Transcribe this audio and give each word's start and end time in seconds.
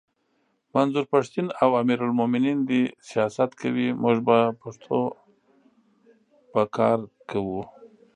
منظور 0.73 1.05
پښتین 1.13 1.47
او 1.63 1.69
امیر 1.81 1.99
المومنین 2.05 2.57
دي 2.69 2.81
سیاست 3.09 3.49
کوي 3.61 3.87
موږ 4.03 4.17
به 4.27 4.37
پښتو 4.61 4.99
به 6.51 6.63
کار 6.77 6.99
کوو! 7.29 7.61